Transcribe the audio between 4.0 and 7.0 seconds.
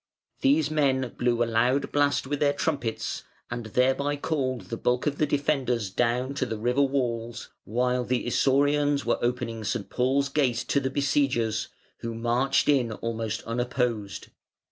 called the bulk of the defenders down to the river